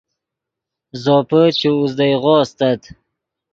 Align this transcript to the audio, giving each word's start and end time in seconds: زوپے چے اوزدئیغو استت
زوپے 1.03 1.41
چے 1.59 1.69
اوزدئیغو 1.77 2.33
استت 2.43 2.81